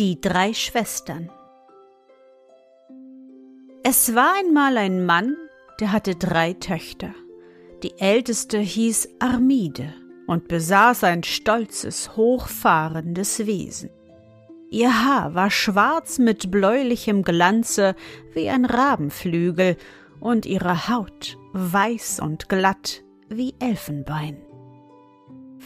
[0.00, 1.28] Die drei Schwestern
[3.82, 5.36] Es war einmal ein Mann,
[5.78, 7.10] der hatte drei Töchter.
[7.82, 9.92] Die älteste hieß Armide
[10.26, 13.90] und besaß ein stolzes, hochfahrendes Wesen.
[14.70, 17.94] Ihr Haar war schwarz mit bläulichem Glanze
[18.32, 19.76] wie ein Rabenflügel
[20.18, 24.38] und ihre Haut weiß und glatt wie Elfenbein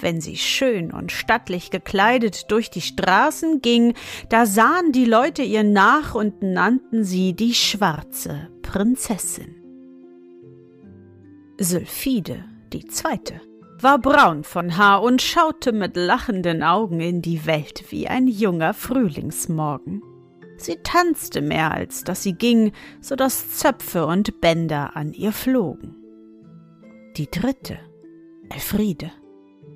[0.01, 3.95] wenn sie schön und stattlich gekleidet durch die Straßen ging,
[4.29, 9.55] da sahen die Leute ihr nach und nannten sie die schwarze Prinzessin.
[11.59, 13.41] Sylphide, die zweite,
[13.81, 18.75] war braun von Haar und schaute mit lachenden Augen in die Welt wie ein junger
[18.75, 20.03] Frühlingsmorgen.
[20.57, 25.97] Sie tanzte mehr, als dass sie ging, so dass Zöpfe und Bänder an ihr flogen.
[27.17, 27.79] Die dritte,
[28.49, 29.13] Elfriede,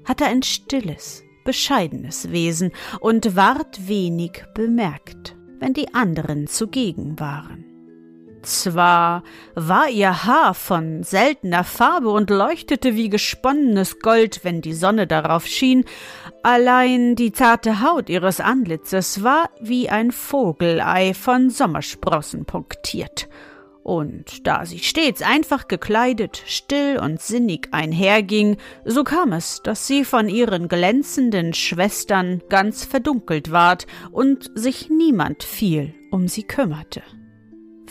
[0.08, 7.64] hatte ein stilles, bescheidenes Wesen und ward wenig bemerkt, wenn die anderen zugegen waren.
[8.42, 9.24] Zwar
[9.54, 15.46] war ihr Haar von seltener Farbe und leuchtete wie gesponnenes Gold, wenn die Sonne darauf
[15.46, 15.84] schien,
[16.42, 23.28] allein die zarte Haut ihres Antlitzes war wie ein Vogelei von Sommersprossen punktiert,
[23.88, 30.04] und da sie stets einfach gekleidet, still und sinnig einherging, so kam es, dass sie
[30.04, 37.02] von ihren glänzenden Schwestern ganz verdunkelt ward und sich niemand viel um sie kümmerte.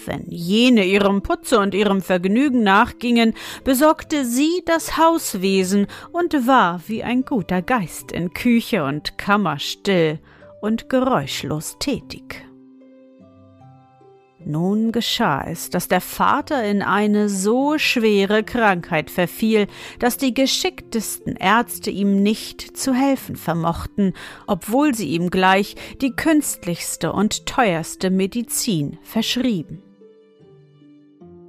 [0.06, 7.04] Wenn jene ihrem Putze und ihrem Vergnügen nachgingen, besorgte sie das Hauswesen und war wie
[7.04, 10.20] ein guter Geist in Küche und Kammer still
[10.62, 12.47] und geräuschlos tätig.
[14.50, 19.68] Nun geschah es, dass der Vater in eine so schwere Krankheit verfiel,
[20.00, 24.14] dass die geschicktesten Ärzte ihm nicht zu helfen vermochten,
[24.48, 29.84] obwohl sie ihm gleich die künstlichste und teuerste Medizin verschrieben.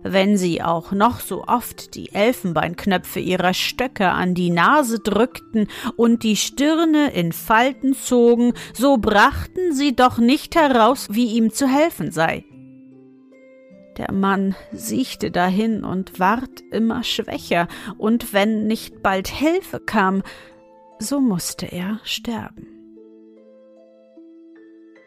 [0.03, 6.25] Wenn sie auch noch so oft die Elfenbeinknöpfe ihrer Stöcke an die Nase drückten und
[6.25, 12.11] die Stirne in Falten zogen, so brachten sie doch nicht heraus, wie ihm zu helfen
[12.11, 12.45] sei.
[13.99, 17.67] Der Mann siechte dahin und ward immer schwächer,
[17.99, 20.23] und wenn nicht bald Hilfe kam,
[21.01, 22.69] so musste er sterben.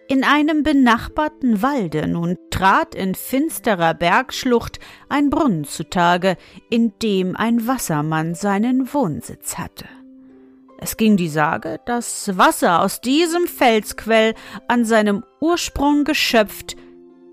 [0.10, 6.36] In einem benachbarten Walde nun trat in finsterer Bergschlucht ein Brunnen zutage,
[6.70, 9.86] in dem ein Wassermann seinen Wohnsitz hatte.
[10.80, 14.34] Es ging die Sage, dass Wasser aus diesem Felsquell
[14.68, 16.76] an seinem Ursprung geschöpft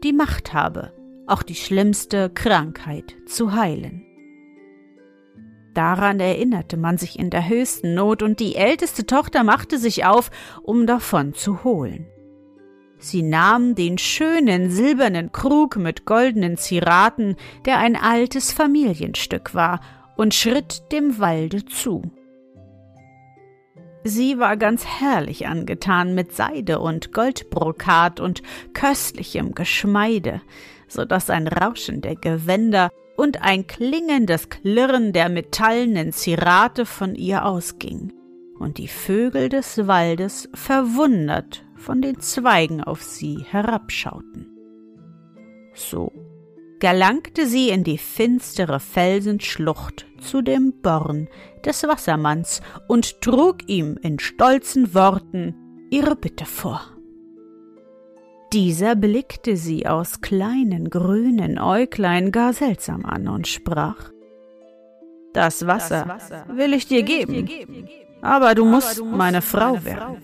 [0.04, 0.92] die Macht habe,
[1.30, 4.04] auch die schlimmste Krankheit zu heilen.
[5.74, 10.30] Daran erinnerte man sich in der höchsten Not, und die älteste Tochter machte sich auf,
[10.62, 12.06] um davon zu holen.
[12.98, 19.80] Sie nahm den schönen silbernen Krug mit goldenen Ziraten, der ein altes Familienstück war,
[20.16, 22.02] und schritt dem Walde zu.
[24.02, 28.42] Sie war ganz herrlich angetan mit Seide und Goldbrokat und
[28.72, 30.40] köstlichem Geschmeide
[30.88, 37.44] so dass ein Rauschen der Gewänder und ein klingendes Klirren der metallenen Zirate von ihr
[37.44, 38.12] ausging,
[38.58, 44.48] und die Vögel des Waldes verwundert von den Zweigen auf sie herabschauten.
[45.74, 46.12] So
[46.80, 51.28] gelangte sie in die finstere Felsenschlucht zu dem Born
[51.64, 55.54] des Wassermanns und trug ihm in stolzen Worten
[55.90, 56.97] ihre Bitte vor.
[58.52, 64.10] Dieser blickte sie aus kleinen grünen Äuglein gar seltsam an und sprach
[65.34, 66.16] Das Wasser,
[66.48, 67.48] will ich dir geben,
[68.22, 70.22] aber du musst meine Frau werden.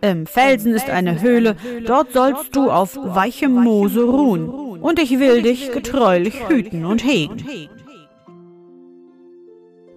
[0.00, 5.42] Im Felsen ist eine Höhle, dort sollst du auf weichem Moose ruhen, und ich will
[5.42, 7.44] dich getreulich hüten und hegen.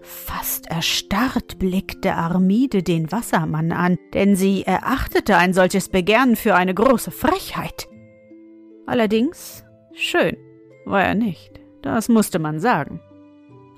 [0.07, 6.73] Fast erstarrt blickte Armide den Wassermann an, denn sie erachtete ein solches Begehren für eine
[6.73, 7.89] große Frechheit.
[8.85, 10.37] Allerdings schön
[10.85, 13.01] war er nicht, das musste man sagen.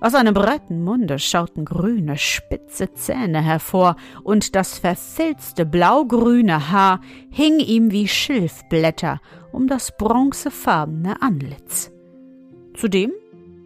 [0.02, 7.02] Aus seinem breiten Munde schauten grüne, spitze Zähne hervor, und das verfilzte blaugrüne Haar
[7.32, 9.20] hing ihm wie Schilfblätter
[9.52, 11.92] um das bronzefarbene Antlitz.
[12.76, 13.12] Zudem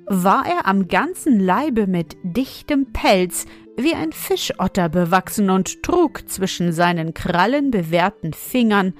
[0.06, 3.46] war er am ganzen Leibe mit dichtem Pelz
[3.78, 8.94] wie ein Fischotter bewachsen und trug zwischen seinen krallenbewehrten Fingern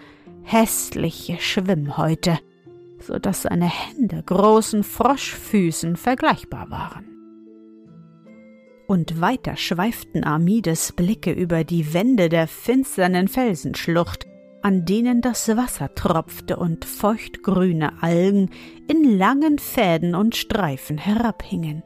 [0.44, 2.40] hässliche Schwimmhäute,
[3.00, 7.06] so dass seine Hände großen Froschfüßen vergleichbar waren.
[8.88, 14.28] Und weiter schweiften Armides Blicke über die Wände der finsternen Felsenschlucht,
[14.64, 18.50] an denen das Wasser tropfte und feuchtgrüne Algen
[18.88, 21.84] in langen Fäden und Streifen herabhingen.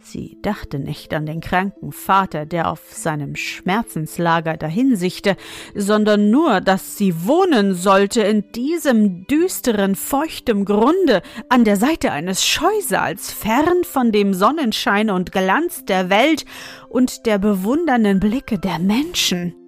[0.00, 5.36] Sie dachte nicht an den kranken Vater, der auf seinem Schmerzenslager dahinsichte,
[5.74, 12.46] sondern nur, dass sie wohnen sollte in diesem düsteren, feuchtem Grunde an der Seite eines
[12.46, 16.46] Scheusals, fern von dem Sonnenschein und Glanz der Welt
[16.88, 19.67] und der bewundernden Blicke der Menschen.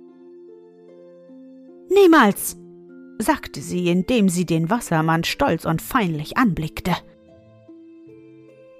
[1.90, 2.56] Niemals,
[3.18, 6.92] sagte sie, indem sie den Wassermann stolz und feinlich anblickte.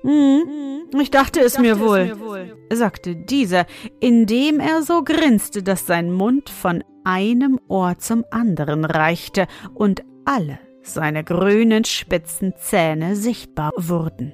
[0.02, 3.66] Hm, ich dachte es, mir, wohl, mir wohl, sagte dieser,
[4.00, 10.58] indem er so grinste, dass sein Mund von einem Ohr zum anderen reichte und alle
[10.82, 14.32] seine grünen spitzen Zähne sichtbar wurden.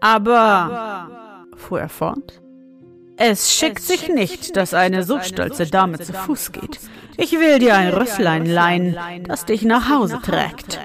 [0.00, 2.42] Aber, Aber fuhr er fort,
[3.16, 6.80] es schickt sich nicht, dass eine so stolze Dame zu Fuß geht.
[7.16, 10.80] Ich will dir ein Rösslein leihen, das dich nach Hause trägt.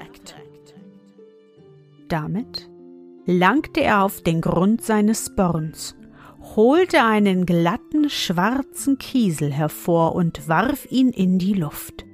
[2.08, 2.68] Damit
[3.26, 5.96] langte er auf den Grund seines Borns,
[6.56, 12.04] holte einen glatten schwarzen Kiesel hervor und warf ihn in die Luft.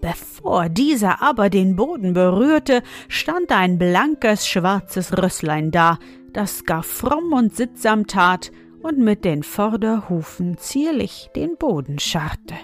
[0.00, 5.98] Bevor dieser aber den Boden berührte, stand ein blankes schwarzes Rösslein da,
[6.32, 8.50] das gar fromm und sittsam tat
[8.82, 12.54] und mit den Vorderhufen zierlich den Boden scharrte.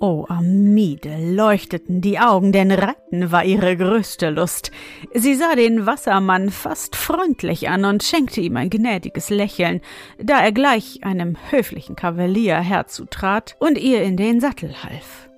[0.00, 4.70] O Amide leuchteten die Augen, denn Reiten war ihre größte Lust.
[5.14, 9.80] Sie sah den Wassermann fast freundlich an und schenkte ihm ein gnädiges Lächeln,
[10.18, 15.30] da er gleich einem höflichen Kavalier herzutrat und ihr in den Sattel half.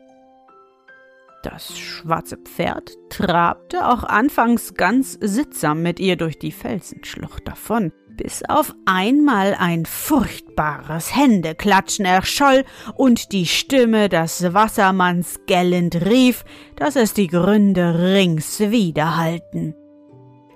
[1.44, 8.43] Das schwarze Pferd trabte auch anfangs ganz sittsam mit ihr durch die Felsenschlucht davon, bis
[8.49, 12.65] auf einmal ein furchtbares Händeklatschen erscholl
[12.95, 16.45] und die Stimme des Wassermanns gellend rief,
[16.77, 19.75] dass es die Gründe rings widerhallten.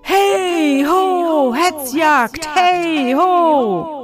[0.03, 4.01] Hey ho, Hetzjagd, hey ho!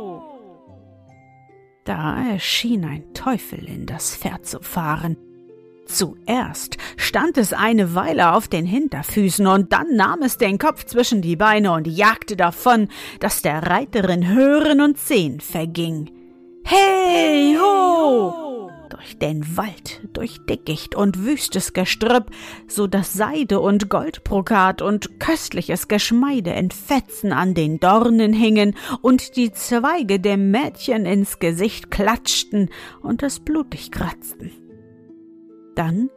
[1.84, 5.16] Da erschien ein Teufel in das Pferd zu fahren,
[5.86, 11.22] Zuerst stand es eine Weile auf den Hinterfüßen und dann nahm es den Kopf zwischen
[11.22, 12.88] die Beine und jagte davon,
[13.20, 16.10] dass der Reiterin Hören und Sehen verging.
[16.64, 18.70] Hey ho!
[18.90, 22.30] Durch den Wald, durch Dickicht und wüstes Gestrüpp,
[22.66, 29.36] so dass Seide und Goldbrokat und köstliches Geschmeide in Fetzen an den Dornen hingen und
[29.36, 32.70] die Zweige dem Mädchen ins Gesicht klatschten
[33.02, 34.65] und es blutig kratzten.
[35.76, 36.10] Dann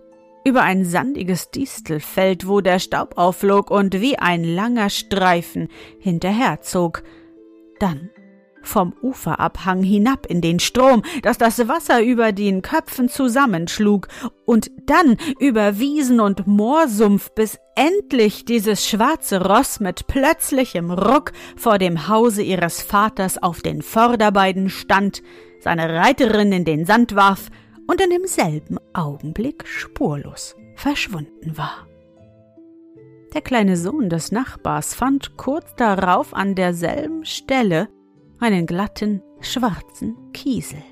[0.43, 5.67] über ein sandiges Distelfeld, wo der Staub aufflog und wie ein langer Streifen
[5.99, 7.03] hinterherzog.
[7.79, 8.09] Dann
[8.61, 14.07] vom Uferabhang hinab in den Strom, dass das Wasser über den Köpfen zusammenschlug,
[14.45, 21.77] und dann über Wiesen und Moorsumpf, bis endlich dieses schwarze Ross mit plötzlichem Ruck vor
[21.77, 25.21] dem Hause ihres Vaters auf den Vorderbeinen stand,
[25.61, 27.49] seine Reiterin in den Sand warf
[27.89, 31.87] und in demselben Augenblick spurlos verschwunden war.
[33.33, 37.89] Der kleine Sohn des Nachbars fand kurz darauf an derselben Stelle
[38.39, 40.83] einen glatten, schwarzen Kiesel.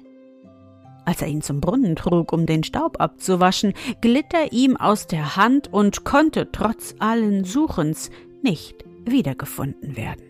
[1.05, 5.35] Als er ihn zum Brunnen trug, um den Staub abzuwaschen, glitt er ihm aus der
[5.35, 8.09] Hand und konnte trotz allen Suchens
[8.41, 10.26] nicht wiedergefunden werden.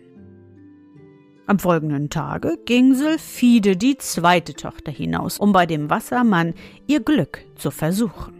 [1.48, 6.52] Am folgenden Tage ging Sylphide, die zweite Tochter, hinaus, um bei dem Wassermann
[6.86, 8.34] ihr Glück zu versuchen.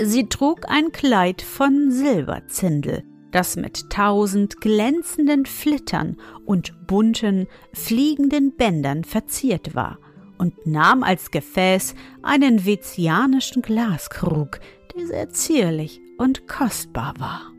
[0.00, 9.02] Sie trug ein Kleid von Silberzindel, das mit tausend glänzenden Flittern und bunten, fliegenden Bändern
[9.02, 9.98] verziert war
[10.38, 14.60] und nahm als Gefäß einen vezianischen Glaskrug,
[14.94, 17.52] der sehr zierlich und kostbar war.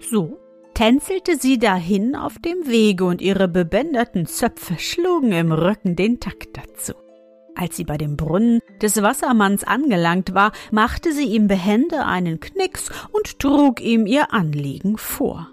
[0.00, 0.36] So
[0.76, 6.58] tänzelte sie dahin auf dem Wege und ihre bebänderten Zöpfe schlugen im Rücken den Takt
[6.58, 6.92] dazu.
[7.54, 12.90] Als sie bei dem Brunnen des Wassermanns angelangt war, machte sie ihm behende einen Knicks
[13.10, 15.48] und trug ihm ihr Anliegen vor.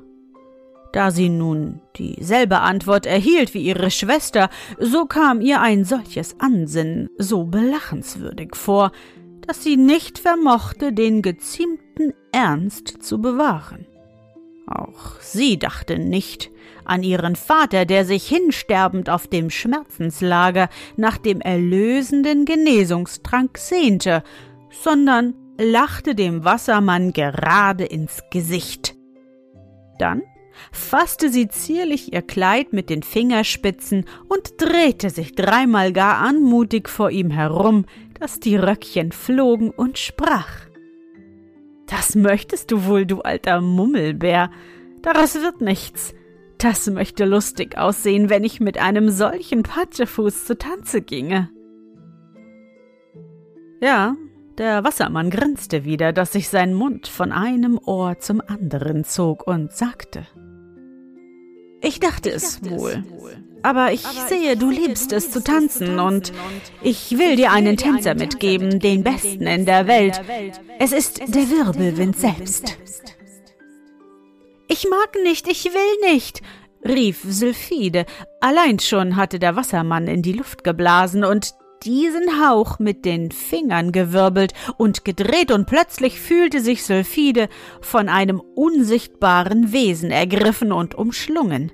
[0.92, 7.10] Da sie nun dieselbe Antwort erhielt wie ihre Schwester, so kam ihr ein solches Ansinnen
[7.18, 8.92] so belachenswürdig vor,
[9.48, 13.88] dass sie nicht vermochte, den geziemten Ernst zu bewahren.
[14.74, 16.50] Auch sie dachte nicht
[16.84, 24.24] an ihren Vater, der sich hinsterbend auf dem Schmerzenslager nach dem erlösenden Genesungstrank sehnte,
[24.72, 28.96] sondern lachte dem Wassermann gerade ins Gesicht.
[30.00, 30.24] Dann
[30.72, 37.12] fasste sie zierlich ihr Kleid mit den Fingerspitzen und drehte sich dreimal gar anmutig vor
[37.12, 37.86] ihm herum,
[38.20, 40.63] dass die Röckchen flogen und sprach
[41.94, 44.50] das möchtest du wohl, du alter Mummelbär.
[45.04, 46.16] Daraus wird nichts.
[46.58, 51.50] Das möchte lustig aussehen, wenn ich mit einem solchen Patschefuß zu Tanze ginge.
[53.80, 54.16] Ja,
[54.58, 59.72] der Wassermann grinste wieder, dass sich sein Mund von einem Ohr zum anderen zog und
[59.72, 60.26] sagte
[61.82, 63.04] Ich dachte, ich dachte es wohl.
[63.06, 63.43] Es wohl.
[63.64, 66.34] Aber ich sehe, du liebst es zu tanzen und
[66.82, 70.22] ich will dir einen Tänzer mitgeben, den besten in der Welt.
[70.80, 72.78] Es ist der Wirbelwind selbst.
[74.68, 76.42] Ich mag nicht, ich will nicht,
[76.86, 78.06] rief Sylphide.
[78.42, 81.54] Allein schon hatte der Wassermann in die Luft geblasen und
[81.84, 87.50] diesen Hauch mit den Fingern gewirbelt und gedreht, und plötzlich fühlte sich Sylphide
[87.82, 91.72] von einem unsichtbaren Wesen ergriffen und umschlungen.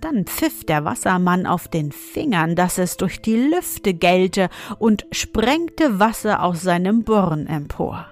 [0.00, 4.48] Dann pfiff der Wassermann auf den Fingern, dass es durch die Lüfte gellte
[4.78, 8.06] und sprengte Wasser aus seinem Born empor.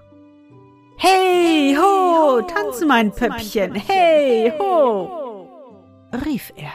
[0.96, 5.48] Hey ho, tanz mein Püppchen, hey ho,
[6.24, 6.72] rief er.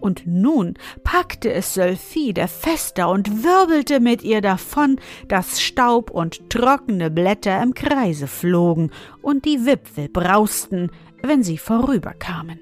[0.00, 7.08] Und nun packte es Sölfide fester und wirbelte mit ihr davon, dass Staub und trockene
[7.08, 8.90] Blätter im Kreise flogen
[9.22, 10.90] und die Wipfel brausten,
[11.22, 12.58] wenn sie vorüberkamen.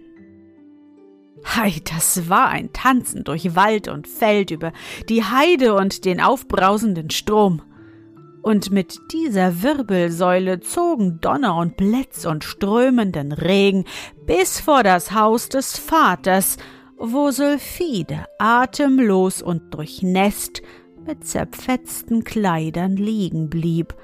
[1.45, 4.73] Hei, das war ein Tanzen durch Wald und Feld über
[5.09, 7.63] die Heide und den aufbrausenden Strom.
[8.43, 13.85] Und mit dieser Wirbelsäule zogen Donner und Blitz und strömenden Regen
[14.27, 16.57] bis vor das Haus des Vaters,
[16.97, 20.63] wo Sylphide atemlos und durchnässt
[21.07, 23.95] mit zerfetzten Kleidern liegen blieb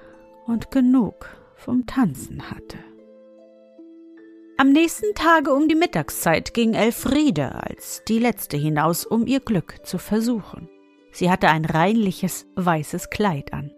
[0.47, 2.78] und genug vom Tanzen hatte.
[4.58, 9.84] Am nächsten Tage um die Mittagszeit ging Elfriede als die letzte hinaus, um ihr Glück
[9.84, 10.70] zu versuchen.
[11.12, 13.70] Sie hatte ein reinliches weißes Kleid an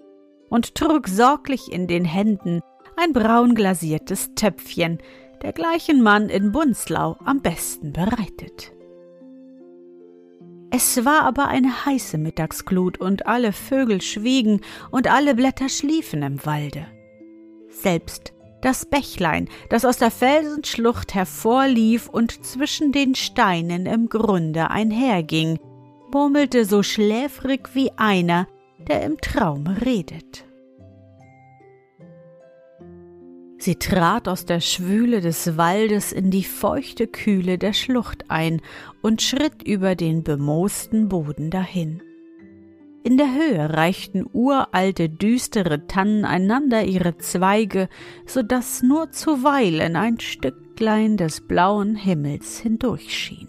[0.49, 2.61] und trug sorglich in den Händen
[2.97, 4.99] ein braun glasiertes Töpfchen,
[5.43, 8.73] dergleichen man in Bunzlau am besten bereitet.
[10.71, 14.61] Es war aber eine heiße Mittagsglut und alle Vögel schwiegen
[14.93, 16.87] und alle Blätter schliefen im Walde.
[17.69, 25.59] Selbst das Bächlein, das aus der Felsenschlucht hervorlief und zwischen den Steinen im Grunde einherging,
[26.13, 28.49] murmelte so schläfrig wie einer,
[28.89, 30.45] der im Traum redet.
[33.61, 38.63] Sie trat aus der Schwüle des Waldes in die feuchte Kühle der Schlucht ein
[39.03, 42.01] und schritt über den bemoosten Boden dahin.
[43.09, 47.89] In der Höhe reichten uralte, düstere Tannen einander ihre Zweige,
[48.27, 53.49] so dass nur zuweilen ein Stücklein des blauen Himmels hindurchschien.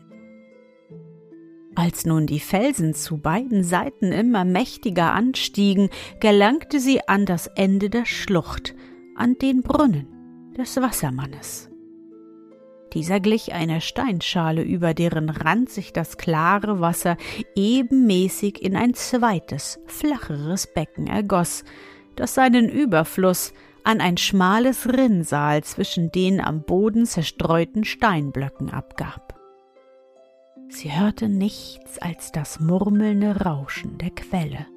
[1.75, 5.89] Als nun die Felsen zu beiden Seiten immer mächtiger anstiegen,
[6.21, 8.73] gelangte sie an das Ende der Schlucht,
[9.17, 10.07] an den Brunnen
[10.57, 11.68] des Wassermannes.
[12.93, 17.17] Dieser glich einer Steinschale, über deren Rand sich das klare Wasser
[17.55, 21.63] ebenmäßig in ein zweites, flacheres Becken ergoss,
[22.15, 23.53] das seinen Überfluss
[23.83, 29.39] an ein schmales Rinnsal zwischen den am Boden zerstreuten Steinblöcken abgab.
[30.67, 34.67] Sie hörte nichts als das murmelnde Rauschen der Quelle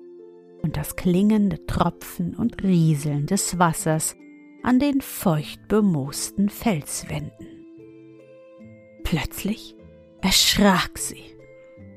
[0.62, 4.16] und das klingende Tropfen und Rieseln des Wassers
[4.62, 7.61] an den feucht bemoosten Felswänden.
[9.12, 9.76] Plötzlich
[10.22, 11.36] erschrak sie,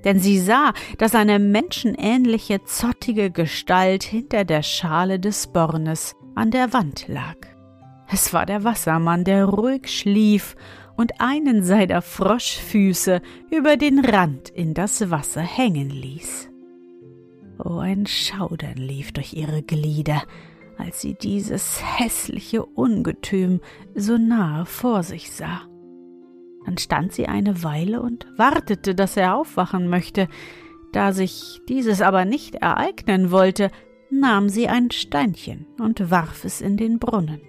[0.03, 6.73] denn sie sah, dass eine menschenähnliche, zottige Gestalt hinter der Schale des Bornes an der
[6.73, 7.37] Wand lag.
[8.11, 10.57] Es war der Wassermann, der ruhig schlief
[10.97, 16.49] und einen seiner Froschfüße über den Rand in das Wasser hängen ließ.
[17.63, 20.21] Oh, ein Schaudern lief durch ihre Glieder,
[20.77, 23.61] als sie dieses hässliche Ungetüm
[23.93, 25.61] so nahe vor sich sah.
[26.65, 30.27] Dann stand sie eine Weile und wartete, dass er aufwachen möchte.
[30.91, 33.69] Da sich dieses aber nicht ereignen wollte,
[34.09, 37.41] nahm sie ein Steinchen und warf es in den Brunnen.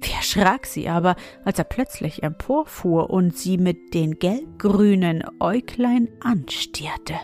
[0.00, 7.14] Wie erschrak sie aber, als er plötzlich emporfuhr und sie mit den gelbgrünen Äuglein anstierte.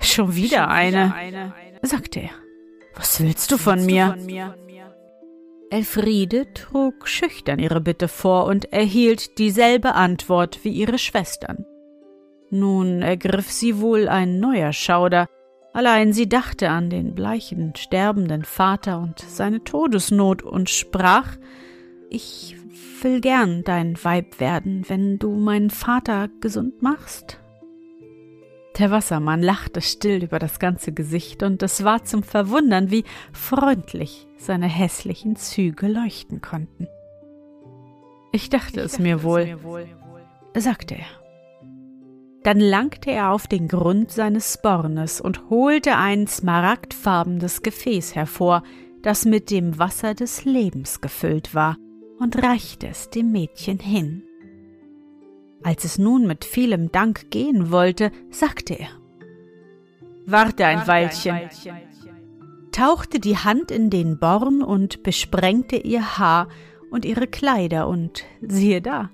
[0.00, 2.30] Schon wieder, Schon eine, eine, sagte er.
[2.94, 4.14] Was willst du von mir?
[4.16, 4.54] Von mir?
[5.70, 11.64] Elfriede trug schüchtern ihre Bitte vor und erhielt dieselbe Antwort wie ihre Schwestern.
[12.50, 15.28] Nun ergriff sie wohl ein neuer Schauder,
[15.72, 21.36] allein sie dachte an den bleichen, sterbenden Vater und seine Todesnot und sprach
[22.08, 22.56] Ich
[23.02, 27.39] will gern dein Weib werden, wenn du meinen Vater gesund machst.
[28.80, 34.26] Der Wassermann lachte still über das ganze Gesicht, und es war zum Verwundern, wie freundlich
[34.38, 36.88] seine hässlichen Züge leuchten konnten.
[38.32, 39.86] Ich dachte, ich es, dachte mir, wohl, es mir wohl,
[40.56, 41.04] sagte er.
[42.42, 48.62] Dann langte er auf den Grund seines Bornes und holte ein smaragdfarbenes Gefäß hervor,
[49.02, 51.76] das mit dem Wasser des Lebens gefüllt war,
[52.18, 54.22] und reichte es dem Mädchen hin.
[55.62, 58.88] Als es nun mit vielem Dank gehen wollte, sagte er
[60.26, 61.40] Warte ein Weilchen,
[62.72, 66.48] tauchte die Hand in den Born und besprengte ihr Haar
[66.90, 69.10] und ihre Kleider, und siehe da,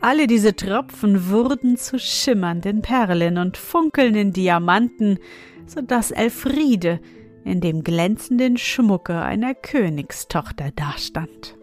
[0.00, 5.18] alle diese Tropfen wurden zu schimmernden Perlen und funkelnden Diamanten,
[5.66, 7.00] so dass Elfriede
[7.44, 11.56] in dem glänzenden Schmucke einer Königstochter dastand.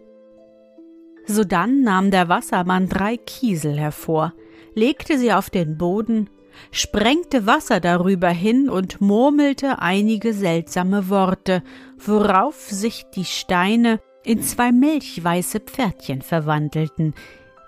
[1.26, 4.34] Sodann nahm der Wassermann drei Kiesel hervor,
[4.74, 6.30] legte sie auf den Boden,
[6.72, 11.64] sprengte Wasser darüber hin und murmelte einige seltsame Worte,
[11.98, 17.14] worauf sich die Steine in zwei milchweiße Pferdchen verwandelten,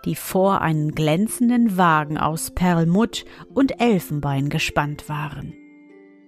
[0.05, 5.53] die vor einen glänzenden Wagen aus Perlmutt und Elfenbein gespannt waren.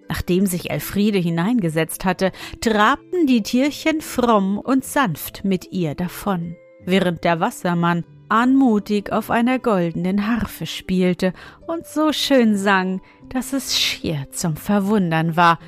[0.07, 7.23] Nachdem sich Elfriede hineingesetzt hatte, trabten die Tierchen fromm und sanft mit ihr davon während
[7.23, 11.33] der Wassermann anmutig auf einer goldenen Harfe spielte
[11.67, 15.59] und so schön sang, dass es schier zum Verwundern war,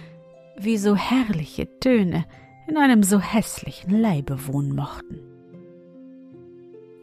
[0.58, 2.26] wie so herrliche Töne
[2.68, 5.37] in einem so hässlichen Leibe wohnen mochten.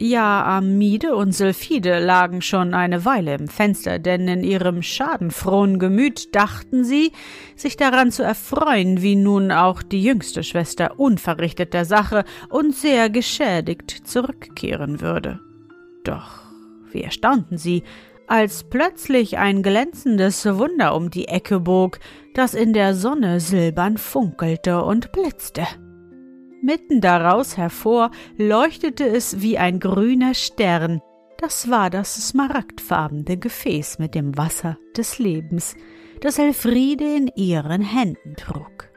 [0.07, 6.37] Ja, Amide und Sylphide lagen schon eine Weile im Fenster, denn in ihrem schadenfrohen Gemüt
[6.37, 7.11] dachten sie,
[7.57, 13.09] sich daran zu erfreuen, wie nun auch die jüngste Schwester unverrichtet der Sache und sehr
[13.09, 15.41] geschädigt zurückkehren würde.
[16.05, 16.43] Doch
[16.93, 17.83] wie erstaunten sie,
[18.27, 21.99] als plötzlich ein glänzendes Wunder um die Ecke bog,
[22.35, 25.67] das in der Sonne silbern funkelte und blitzte.
[26.65, 31.03] Mitten daraus hervor leuchtete es wie ein grüner Stern.
[31.37, 35.77] Das war das smaragdfarbene Gefäß mit dem Wasser des Lebens,
[36.23, 38.89] das Elfriede in ihren Händen trug.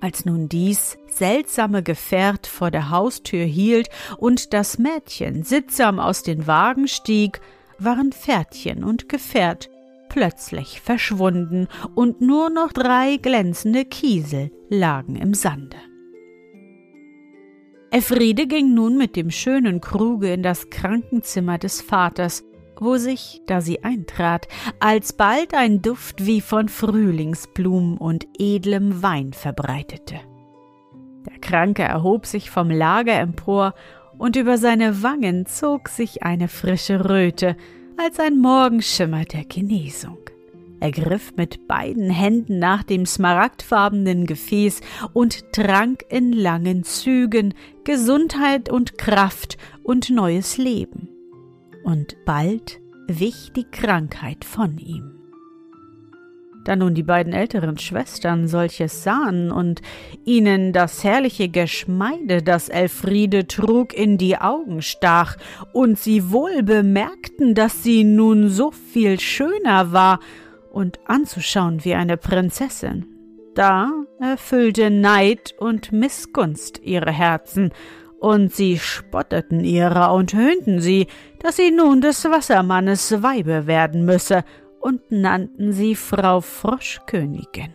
[0.00, 3.88] Als nun dies seltsame Gefährt vor der Haustür hielt
[4.18, 7.40] und das Mädchen sittsam aus den Wagen stieg,
[7.80, 9.70] waren Pferdchen und Gefährt
[10.08, 15.78] plötzlich verschwunden und nur noch drei glänzende Kiesel lagen im Sande.
[17.92, 22.42] Elfriede ging nun mit dem schönen Kruge in das Krankenzimmer des Vaters,
[22.80, 24.48] wo sich, da sie eintrat,
[24.80, 30.20] alsbald ein Duft wie von Frühlingsblumen und edlem Wein verbreitete.
[31.26, 33.74] Der Kranke erhob sich vom Lager empor,
[34.16, 37.58] und über seine Wangen zog sich eine frische Röte,
[37.98, 40.21] als ein Morgenschimmer der Genesung.
[40.82, 44.80] Er griff mit beiden Händen nach dem smaragdfarbenen Gefäß
[45.12, 51.08] und trank in langen Zügen Gesundheit und Kraft und neues Leben.
[51.84, 55.12] Und bald wich die Krankheit von ihm.
[56.64, 59.82] Da nun die beiden älteren Schwestern solches sahen und
[60.24, 65.36] ihnen das herrliche Geschmeide, das Elfriede trug, in die Augen stach,
[65.72, 70.18] und sie wohl bemerkten, dass sie nun so viel schöner war
[70.72, 73.06] und anzuschauen wie eine Prinzessin.
[73.54, 77.70] Da erfüllte Neid und Missgunst ihre Herzen,
[78.18, 81.08] und sie spotteten ihrer und höhnten sie,
[81.40, 84.44] dass sie nun des Wassermannes Weibe werden müsse,
[84.80, 87.74] und nannten sie Frau Froschkönigin.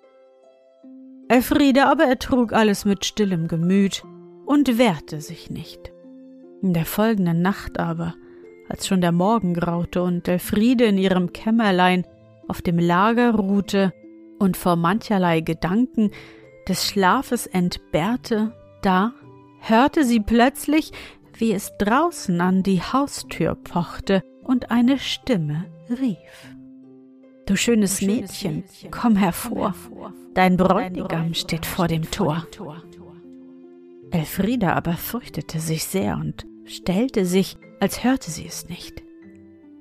[1.29, 4.03] Elfriede aber ertrug alles mit stillem Gemüt
[4.45, 5.91] und wehrte sich nicht.
[6.61, 8.15] In der folgenden Nacht aber,
[8.69, 12.05] als schon der Morgen graute und Elfriede in ihrem Kämmerlein
[12.47, 13.93] auf dem Lager ruhte,
[14.39, 16.11] und vor mancherlei Gedanken
[16.67, 19.13] des Schlafes entbehrte, da
[19.59, 20.91] hörte sie plötzlich,
[21.33, 26.55] wie es draußen an die Haustür pochte und eine Stimme rief.
[27.45, 29.73] Du schönes Mädchen, komm hervor,
[30.33, 32.45] dein Bräutigam steht vor dem Tor.
[34.11, 39.06] Elfrieda aber fürchtete sich sehr und stellte sich, als hörte sie es nicht.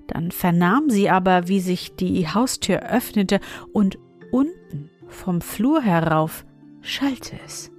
[0.09, 3.41] Dann vernahm sie aber, wie sich die Haustür öffnete
[3.73, 3.99] und
[4.31, 6.45] unten vom Flur herauf
[6.81, 7.71] schallte es.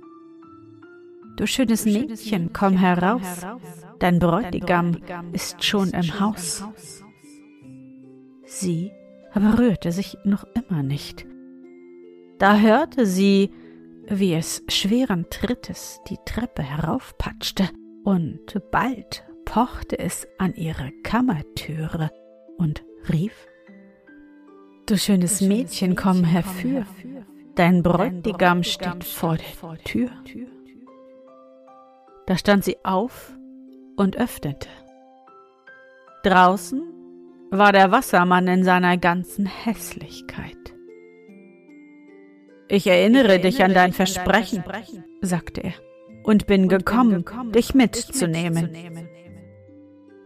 [1.37, 3.45] Du schönes Mädchen, komm heraus,
[3.99, 4.97] dein Bräutigam
[5.33, 6.63] ist schon im Haus.
[8.43, 8.91] Sie
[9.33, 11.27] aber rührte sich noch immer nicht.
[12.39, 13.51] Da hörte sie,
[14.07, 17.69] wie es schweren Trittes die Treppe heraufpatschte,
[18.03, 22.11] und bald pochte es an ihre Kammertüre
[22.57, 23.47] und rief
[24.85, 26.85] Du schönes Mädchen, komm herfür,
[27.55, 30.09] dein Bräutigam steht vor der Tür.
[32.25, 33.33] Da stand sie auf
[33.97, 34.69] und öffnete.
[36.23, 36.81] Draußen
[37.51, 40.55] war der Wassermann in seiner ganzen Hässlichkeit.
[42.69, 45.73] Ich erinnere, ich erinnere dich an dein, Versprechen, Versprechen, sagte er,
[46.23, 48.71] und bin, und gekommen, bin gekommen, dich mitzunehmen.
[48.71, 49.06] mitzunehmen.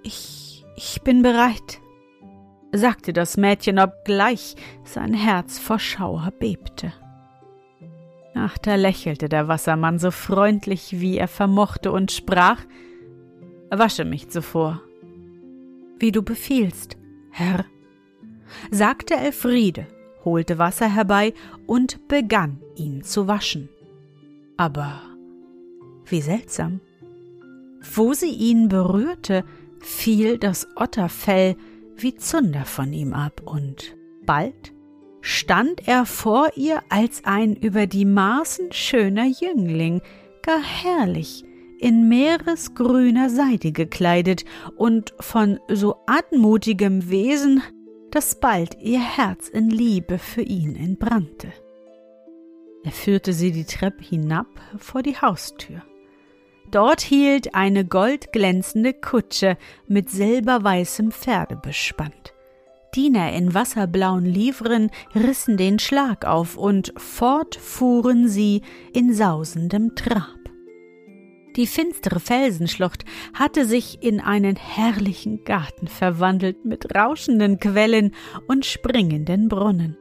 [0.04, 1.80] Ich, ich bin bereit,
[2.72, 6.94] sagte das Mädchen, obgleich sein Herz vor Schauer bebte.
[8.34, 12.60] Ach, da lächelte der Wassermann so freundlich, wie er vermochte, und sprach
[13.70, 14.82] Wasche mich zuvor.
[16.00, 16.98] Wie du befiehlst,
[17.30, 17.66] Herr,
[18.70, 19.88] sagte Elfriede,
[20.26, 21.34] holte Wasser herbei
[21.68, 23.70] und begann ihn zu waschen.
[24.58, 25.02] Aber
[26.06, 26.82] wie seltsam.
[27.96, 29.44] Wo sie ihn berührte,
[29.82, 31.56] fiel das Otterfell
[31.96, 34.74] wie Zunder von ihm ab, und bald
[35.22, 40.02] stand er vor ihr als ein über die Maßen schöner Jüngling,
[40.42, 41.44] gar herrlich,
[41.80, 44.46] in meeresgrüner Seide gekleidet
[44.78, 47.62] und von so anmutigem Wesen,
[48.12, 51.52] dass bald ihr Herz in Liebe für ihn entbrannte.
[52.84, 55.82] Er führte sie die Treppe hinab vor die Haustür.
[56.72, 59.58] Dort hielt eine goldglänzende Kutsche
[59.88, 62.34] mit silberweißem Pferde bespannt.
[62.96, 68.62] Diener in wasserblauen Livren rissen den Schlag auf und fort fuhren sie
[68.94, 70.38] in sausendem Trab.
[71.58, 73.04] Die finstere Felsenschlucht
[73.34, 78.14] hatte sich in einen herrlichen Garten verwandelt mit rauschenden Quellen
[78.48, 79.98] und springenden Brunnen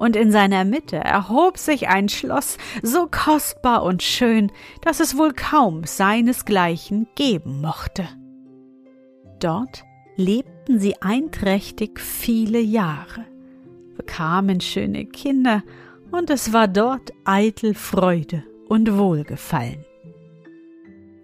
[0.00, 5.34] und in seiner Mitte erhob sich ein Schloss so kostbar und schön, dass es wohl
[5.34, 8.08] kaum seinesgleichen geben mochte.
[9.40, 9.84] Dort
[10.16, 13.26] lebten sie einträchtig viele Jahre,
[13.98, 15.62] bekamen schöne Kinder,
[16.10, 19.84] und es war dort eitel Freude und Wohlgefallen.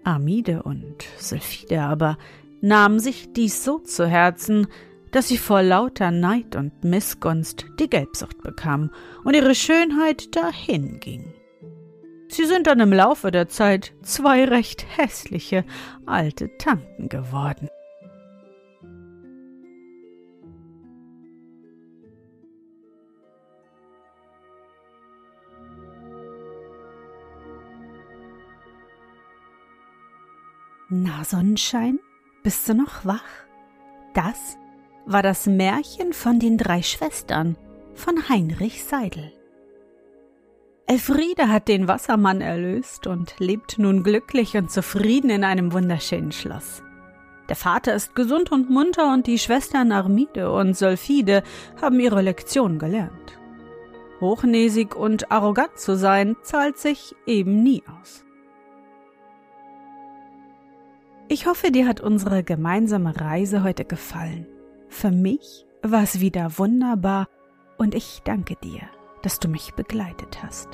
[0.03, 2.19] Amide und Sylphide aber
[2.61, 4.67] nahmen sich dies so zu Herzen,
[5.11, 8.91] dass sie vor lauter Neid und Missgunst die Gelbsucht bekam
[9.23, 11.33] und ihre Schönheit dahinging.
[12.29, 15.63] Sie sind dann im Laufe der Zeit zwei recht hässliche
[16.05, 17.69] alte Tanten geworden.
[30.89, 31.99] Na, Sonnenschein,
[32.43, 33.21] bist du noch wach?
[34.13, 34.57] Das
[35.07, 37.57] war das Märchen von den drei Schwestern
[37.95, 39.31] von Heinrich Seidel.
[40.85, 46.83] Elfriede hat den Wassermann erlöst und lebt nun glücklich und zufrieden in einem wunderschönen Schloss.
[47.47, 51.43] Der Vater ist gesund und munter und die Schwestern Armide und Solfide
[51.81, 53.39] haben ihre Lektion gelernt.
[54.19, 58.25] Hochnäsig und arrogant zu sein, zahlt sich eben nie aus.
[61.29, 64.47] Ich hoffe, dir hat unsere gemeinsame Reise heute gefallen.
[64.99, 67.29] Für mich war es wieder wunderbar
[67.77, 68.81] und ich danke dir,
[69.21, 70.69] dass du mich begleitet hast.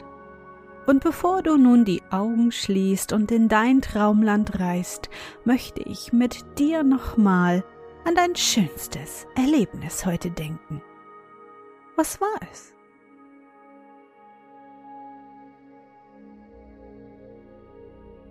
[0.87, 5.09] Und bevor du nun die Augen schließt und in dein Traumland reist,
[5.43, 7.65] möchte ich mit dir nochmal
[8.05, 10.81] an dein schönstes Erlebnis heute denken.
[11.97, 12.73] Was war es?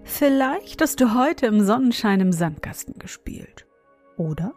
[0.04, 3.66] Vielleicht hast du heute im Sonnenschein im Sandkasten gespielt.
[4.16, 4.54] Oder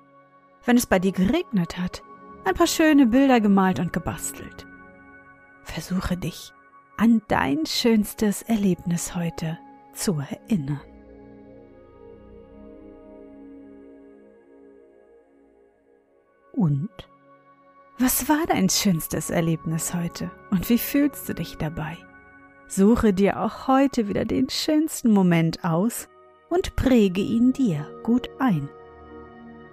[0.66, 2.04] wenn es bei dir geregnet hat,
[2.44, 4.66] ein paar schöne Bilder gemalt und gebastelt.
[5.64, 6.54] Versuche dich
[6.98, 9.58] an dein schönstes Erlebnis heute
[9.94, 10.82] zu erinnern.
[16.54, 16.90] Und
[17.98, 21.98] Was war dein schönstes Erlebnis heute und wie fühlst du dich dabei?
[22.68, 26.10] Suche dir auch heute wieder den schönsten Moment aus
[26.50, 28.70] und präge ihn dir gut ein.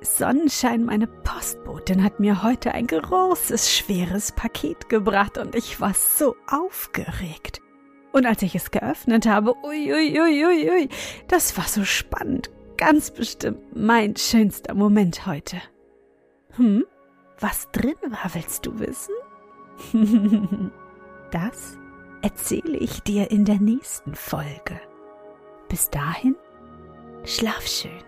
[0.00, 6.36] Sonnenschein, meine Postbotin hat mir heute ein großes, schweres Paket gebracht und ich war so
[6.46, 7.60] aufgeregt.
[8.12, 10.88] Und als ich es geöffnet habe, ui, ui, ui, ui, ui,
[11.28, 12.50] das war so spannend.
[12.76, 15.60] Ganz bestimmt mein schönster Moment heute.
[16.56, 16.84] Hm?
[17.40, 19.14] Was drin war, willst du wissen?
[21.30, 21.76] das
[22.22, 24.80] erzähle ich dir in der nächsten Folge.
[25.68, 26.36] Bis dahin,
[27.24, 28.07] schlaf schön.